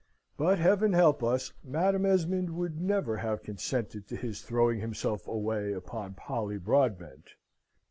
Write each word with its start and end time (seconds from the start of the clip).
But, 0.35 0.57
Heaven 0.57 0.93
help 0.93 1.21
us! 1.23 1.53
Madam 1.63 2.07
Esmond 2.07 2.49
would 2.57 2.81
never 2.81 3.17
have 3.17 3.43
consented 3.43 4.07
to 4.07 4.15
his 4.15 4.41
throwing 4.41 4.79
himself 4.79 5.27
away 5.27 5.73
upon 5.73 6.15
Polly 6.15 6.57
Broadbent. 6.57 7.35